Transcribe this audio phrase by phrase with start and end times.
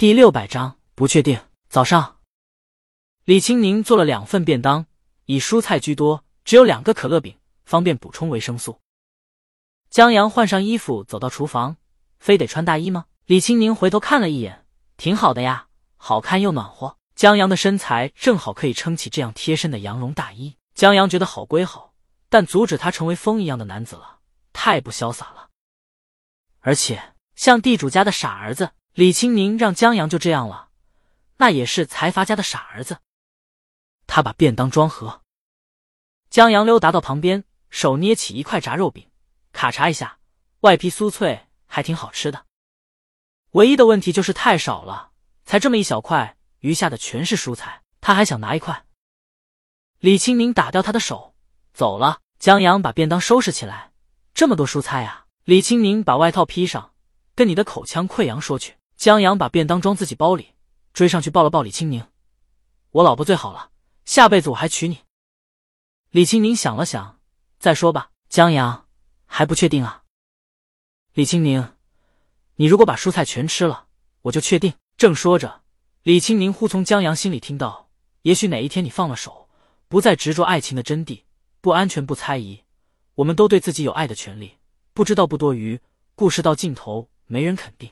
[0.00, 1.38] 第六百章不确定。
[1.68, 2.20] 早上，
[3.24, 4.86] 李青宁做了两份便当，
[5.26, 7.36] 以蔬菜居多，只有两个可乐饼，
[7.66, 8.80] 方便补充维生素。
[9.90, 11.76] 江阳换上衣服走到厨房，
[12.18, 13.04] 非得穿大衣吗？
[13.26, 14.64] 李青宁回头看了一眼，
[14.96, 15.66] 挺好的呀，
[15.96, 16.96] 好看又暖和。
[17.14, 20.56] 江阳的身材正好可以撑起这样贴身的羊绒大衣。
[20.74, 21.92] 江阳觉得好归好，
[22.30, 24.20] 但阻止他成为风一样的男子了，
[24.54, 25.50] 太不潇洒了。
[26.60, 30.68] 而且像地主家的傻儿子，李青宁让江阳就这样了。
[31.36, 32.98] 那也是财阀家的傻儿子。
[34.06, 35.22] 他把便当装盒，
[36.28, 39.08] 江阳溜达到旁边，手捏起一块炸肉饼，
[39.52, 40.18] 咔嚓一下，
[40.60, 42.44] 外皮酥脆，还挺好吃的。
[43.52, 45.12] 唯一的问题就是太少了，
[45.44, 47.82] 才这么一小块，余下的全是蔬菜。
[48.00, 48.84] 他还想拿一块。
[49.98, 51.34] 李清明打掉他的手，
[51.72, 52.20] 走了。
[52.38, 53.92] 江阳把便当收拾起来，
[54.32, 55.26] 这么多蔬菜啊！
[55.44, 56.94] 李清明把外套披上，
[57.34, 58.76] 跟你的口腔溃疡说去。
[59.00, 60.48] 江阳把便当装自己包里。
[60.92, 62.06] 追上去抱了抱李青宁，
[62.90, 63.70] 我老婆最好了，
[64.04, 64.98] 下辈子我还娶你。
[66.10, 67.18] 李青宁想了想，
[67.58, 68.10] 再说吧。
[68.28, 68.86] 江阳
[69.24, 70.02] 还不确定啊。
[71.14, 71.72] 李青宁，
[72.56, 73.86] 你如果把蔬菜全吃了，
[74.22, 74.74] 我就确定。
[74.98, 75.62] 正说着，
[76.02, 77.88] 李青宁忽从江阳心里听到：
[78.20, 79.48] 也许哪一天你放了手，
[79.88, 81.22] 不再执着爱情的真谛，
[81.62, 82.64] 不安全，不猜疑，
[83.14, 84.58] 我们都对自己有爱的权利。
[84.92, 85.80] 不知道不多余，
[86.14, 87.90] 故事到尽头没人肯定。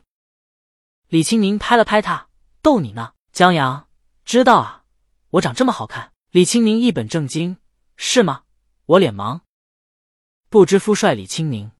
[1.08, 2.28] 李青宁拍了拍他。
[2.60, 3.88] 逗你呢，江阳，
[4.26, 4.84] 知道啊，
[5.30, 6.12] 我长这么好看。
[6.30, 7.56] 李青宁一本正经，
[7.96, 8.42] 是吗？
[8.84, 9.40] 我脸盲。
[10.50, 11.70] 不知夫帅李青宁，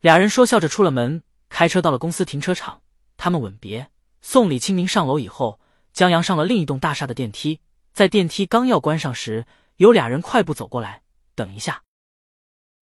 [0.00, 2.82] 俩人说笑着出了门，开车到了公司停车场。
[3.16, 3.88] 他们吻别，
[4.20, 5.60] 送李青宁上楼以后，
[5.92, 7.60] 江阳上了另一栋大厦的电梯。
[7.92, 11.02] 在电梯刚要关上时，有俩人快步走过来。
[11.36, 11.84] 等一下，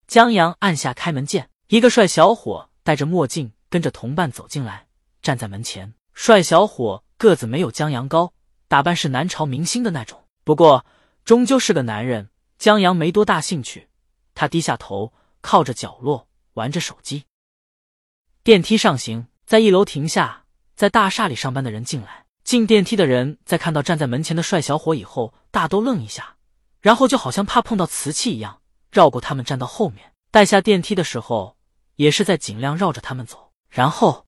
[0.06, 4.85] 江阳按下开门键，一个帅小伙戴着墨镜，跟着同伴走进来，
[5.26, 5.92] 站在门前。
[6.14, 8.32] 帅小伙个子没有江阳高，
[8.68, 10.22] 打扮是南朝明星的那种。
[10.44, 10.86] 不过
[11.24, 13.88] 终究是个男人，江阳没多大兴趣。
[14.36, 17.24] 他低下头，靠着角落玩着手机。
[18.44, 20.44] 电梯上行，在一楼停下。
[20.76, 26.36] 在大厦里上班的人进来，进电梯的人在看到站在门前的帅小伙以后，大都愣一下，
[26.80, 28.60] 然后就好像怕碰到瓷器一样，
[28.92, 30.12] 绕过他们站到后面。
[30.30, 31.56] 带下电梯的时候，
[31.96, 34.25] 也是在尽量绕着他们走，然后。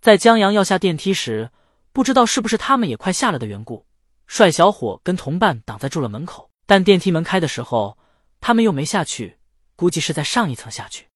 [0.00, 1.50] 在江阳要下电梯时，
[1.92, 3.84] 不知道是不是他们也快下了的缘故，
[4.28, 6.50] 帅小伙跟同伴挡在住了门口。
[6.66, 7.98] 但电梯门开的时候，
[8.40, 9.38] 他们又没下去，
[9.74, 11.08] 估计是在上一层下去。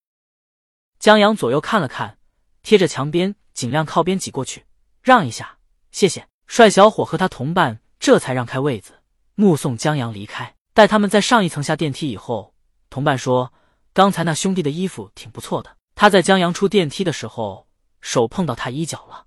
[0.98, 2.19] 江阳左右看了看，
[2.62, 4.65] 贴着墙边，尽量靠边挤过去，
[5.00, 5.59] 让一下，
[5.93, 6.26] 谢谢。
[6.49, 8.94] 帅小伙和他同伴这才让开位子，
[9.37, 10.54] 目送江阳离开。
[10.75, 12.53] 待他们在上一层下电梯以后，
[12.91, 13.53] 同伴说
[13.94, 17.69] ：“刚才那兄弟的衣服挺不错的。”他在江阳出电梯的时候。
[18.03, 19.27] 手碰到他衣角了，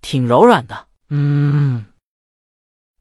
[0.00, 0.88] 挺柔软的。
[1.10, 1.86] 嗯，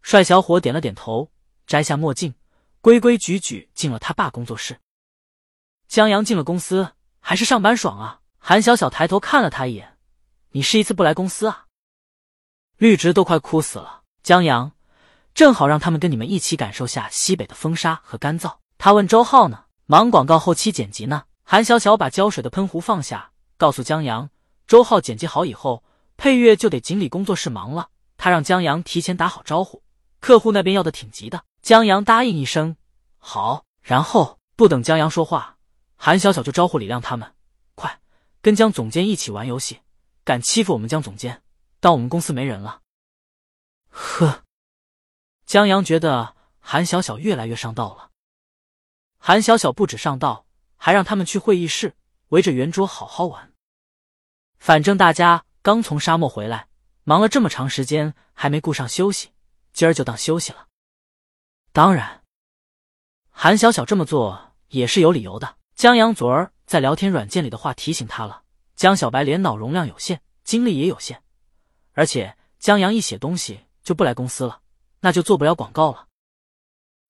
[0.02, 1.32] 帅小伙点了点头，
[1.66, 2.36] 摘下墨镜，
[2.82, 4.80] 规规矩矩进了他爸工作室。
[5.88, 8.22] 江阳进了公司，还是上班爽啊？
[8.38, 9.98] 韩小小抬头看了他一眼
[10.52, 11.66] ：“你是一次不来公司啊？”
[12.78, 14.04] 绿植都快枯死了。
[14.22, 14.74] 江阳，
[15.34, 18.58] 正好让他们跟你们一起感受下西北的风沙和干燥。
[18.78, 19.66] 他问周浩呢？
[19.86, 21.24] 忙广告后期剪辑呢。
[21.44, 24.30] 韩小小把浇水的喷壶放下，告诉江阳。
[24.68, 25.84] 周浩剪辑好以后，
[26.18, 27.90] 配乐就得锦鲤工作室忙了。
[28.18, 29.82] 他让江阳提前打好招呼，
[30.20, 31.46] 客户那边要的挺急的。
[31.62, 32.76] 江阳答应一声
[33.18, 35.58] 好，然后不等江阳说话，
[35.96, 37.34] 韩小小就招呼李亮他们
[37.76, 38.02] ：“快
[38.42, 39.80] 跟江总监一起玩游戏，
[40.24, 41.42] 敢欺负我们江总监，
[41.80, 42.82] 当我们公司没人了。”
[43.90, 44.44] 呵，
[45.46, 48.10] 江阳觉得韩小小越来越上道了。
[49.18, 50.46] 韩小小不止上道，
[50.76, 51.96] 还让他们去会议室
[52.30, 53.54] 围着圆桌好好玩。
[54.60, 56.68] 反正大家刚从沙漠回来，
[57.04, 59.30] 忙了这么长时间，还没顾上休息，
[59.72, 60.68] 今儿就当休息了。
[61.72, 62.24] 当然，
[63.30, 65.58] 韩小小这么做也是有理由的。
[65.76, 68.42] 江阳昨儿在聊天软件里的话提醒他了：
[68.76, 71.22] 江小白脸脑容量有限，精力也有限，
[71.94, 74.62] 而且江阳一写东西就不来公司了，
[75.02, 76.08] 那就做不了广告了，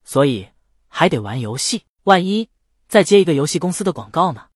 [0.03, 0.49] 所以
[0.89, 1.85] 还得玩游戏。
[2.03, 2.49] 万一
[2.87, 4.49] 再接一个游戏公司的广告呢？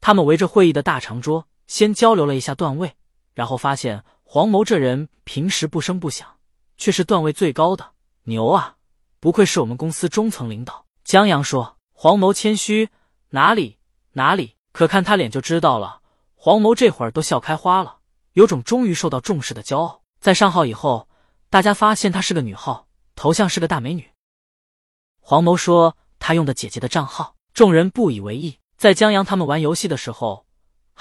[0.00, 1.48] 他们围着会议的大长桌。
[1.66, 2.94] 先交流了一下段位，
[3.34, 6.28] 然后发现黄谋这人平时不声不响，
[6.76, 7.92] 却是段位最高的，
[8.24, 8.76] 牛啊！
[9.20, 10.84] 不愧是我们公司中层领导。
[11.04, 12.88] 江阳说：“黄谋谦虚，
[13.30, 13.78] 哪里
[14.12, 16.00] 哪里，可看他脸就知道了。”
[16.34, 17.98] 黄谋这会儿都笑开花了，
[18.32, 20.02] 有种终于受到重视的骄傲。
[20.20, 21.08] 在上号以后，
[21.48, 24.10] 大家发现她是个女号，头像是个大美女。
[25.20, 28.58] 黄谋说他用的姐姐的账号，众人不以为意。
[28.76, 30.46] 在江阳他们玩游戏的时候。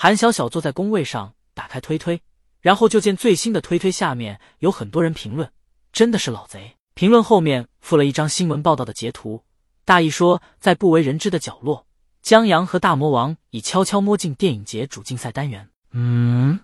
[0.04, 2.20] 韩小小坐在工位上，打开推推，
[2.60, 5.52] 然后就见最新的推推下面有很多人评论，
[5.94, 6.76] 真的是老贼。
[6.96, 9.44] 评论后面附了一张新闻报道的截图，
[9.86, 11.86] 大意说在不为人知的角落，
[12.24, 15.70] 江阳和大魔王已悄悄摸进电影节主竞赛单元。
[15.92, 16.62] 嗯，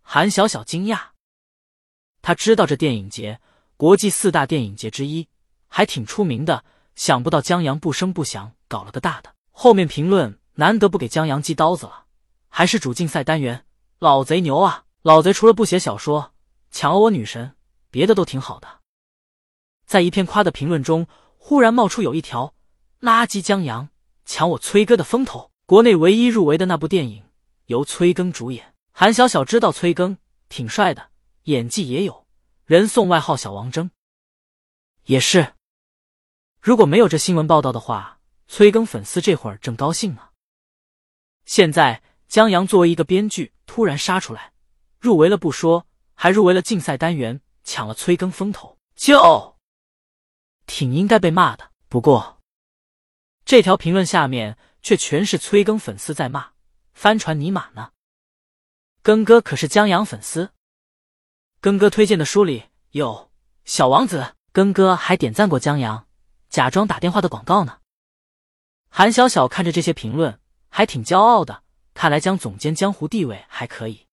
[0.00, 1.00] 韩小小惊讶，
[2.22, 3.40] 他知道这电影节
[3.76, 5.26] 国际四大电影节之一，
[5.66, 9.34] 还挺出名的，想不到江阳不声不响搞了个大的。
[9.50, 12.04] 后面评论难得不给江阳寄刀子了，
[12.60, 13.64] 还是主竞赛单元。
[14.00, 14.84] 老贼牛啊！
[15.00, 16.34] 老贼除了不写小说、
[16.70, 17.56] 抢了我女神，
[17.90, 18.82] 别的都挺好的。
[19.86, 21.06] 在一片夸的评论中，
[21.38, 22.52] 忽然冒出有一条：
[23.00, 23.88] 垃圾江阳
[24.26, 25.50] 抢我崔哥的风头。
[25.64, 27.24] 国内唯一入围的那部电影
[27.64, 30.18] 由崔庚主演，韩小小知道崔庚
[30.50, 31.08] 挺帅的，
[31.44, 32.26] 演技也有，
[32.66, 33.90] 人送外号小王争。
[35.06, 35.54] 也是，
[36.60, 40.28] 如果没有这新闻报道的话，崔更粉丝这会儿正高兴呢。
[41.46, 43.52] 现在江阳作为一个编剧。
[43.66, 44.52] 突然杀出来，
[44.98, 49.56] 入围了不说，还入围了竞赛单元，抢了催更风头，就
[50.66, 51.70] 挺应该被骂的。
[51.88, 52.40] 不过，
[53.44, 56.50] 这条评论下面却全是催更粉丝在骂，
[56.94, 57.92] 帆船尼玛呢？
[59.02, 60.50] 更哥可是江阳粉丝，
[61.60, 63.14] 更哥推荐的书里有
[63.64, 64.18] 《小王子》，
[64.50, 66.08] 更哥还点赞过江阳，
[66.48, 67.78] 假装打电话的广告呢。
[68.88, 71.62] 韩小小看着这些评论，还挺骄傲的。
[71.94, 74.06] 看来江总监江湖地位还可以。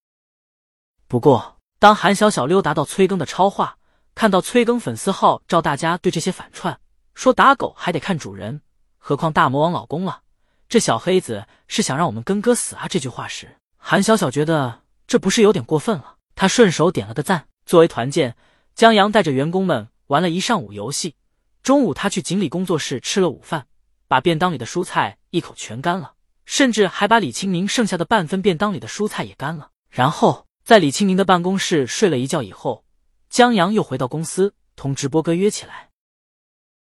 [1.08, 3.78] 不过，当韩小小溜达到催更的超话，
[4.16, 6.80] 看到催更粉丝号召大家对这些反串，
[7.14, 8.62] 说打狗还得看主人，
[8.98, 10.22] 何况大魔王老公了，
[10.68, 12.88] 这小黑子是想让我们跟哥死啊！
[12.90, 16.18] 这句话时，韩小小觉得这不是有点过分了？
[16.36, 17.48] 他顺手点了个赞。
[17.66, 18.36] 作为团建，
[18.76, 21.16] 江阳带着员工们玩了一上午游戏。
[21.64, 23.68] 中午，他去锦鲤工作室吃了午饭，
[24.08, 26.14] 把便当里的蔬菜一口全干了。
[26.48, 29.70] 甚至还把李清明剩下的半份便当里的蔬菜也干了。
[29.90, 32.86] 然后在李清明的办公室睡了一觉以后，
[33.30, 35.92] 江阳又回到公司同直播哥约起来。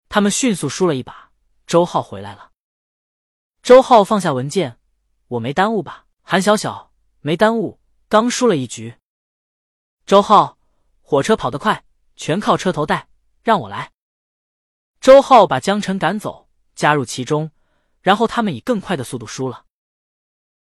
[0.09, 1.31] 他们迅速输了一把，
[1.67, 2.50] 周浩回来了。
[3.62, 4.79] 周浩放下文件
[5.29, 8.97] ：“我没耽误吧？”韩小小没耽误，刚输了一局。
[10.05, 10.58] 周浩，
[11.00, 11.85] 火车跑得快，
[12.17, 13.06] 全靠车头带，
[13.44, 13.93] 让我来。
[15.00, 17.53] 周浩把江晨赶走，加入其中。
[18.02, 19.64] 然后他们以更快的速度输了，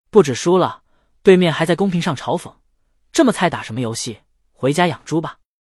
[0.09, 0.83] 不止输了，
[1.23, 2.53] 对面还在公屏上嘲讽
[3.11, 4.19] ：“这么菜打什么游戏？
[4.53, 5.39] 回家养猪吧！”